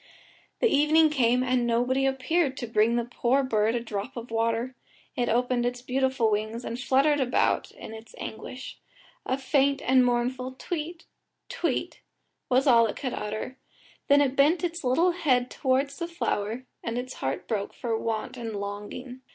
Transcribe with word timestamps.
The 0.61 0.67
evening 0.67 1.11
came, 1.11 1.43
and 1.43 1.67
nobody 1.67 2.07
appeared 2.07 2.57
to 2.57 2.65
bring 2.65 2.95
the 2.95 3.05
poor 3.05 3.43
bird 3.43 3.75
a 3.75 3.79
drop 3.79 4.17
of 4.17 4.31
water; 4.31 4.75
it 5.15 5.29
opened 5.29 5.63
its 5.63 5.83
beautiful 5.83 6.31
wings, 6.31 6.65
and 6.65 6.79
fluttered 6.79 7.19
about 7.19 7.69
in 7.69 7.93
its 7.93 8.15
anguish; 8.17 8.79
a 9.27 9.37
faint 9.37 9.79
and 9.83 10.03
mournful 10.03 10.53
"Tweet, 10.53 11.05
tweet," 11.49 12.01
was 12.49 12.65
all 12.65 12.87
it 12.87 12.95
could 12.95 13.13
utter, 13.13 13.59
then 14.07 14.21
it 14.21 14.35
bent 14.35 14.63
its 14.63 14.83
little 14.83 15.11
head 15.11 15.51
towards 15.51 15.99
the 15.99 16.07
flower, 16.07 16.65
and 16.83 16.97
its 16.97 17.13
heart 17.21 17.47
broke 17.47 17.71
for 17.71 17.95
want 17.95 18.37
and 18.37 18.55
longing. 18.55 19.21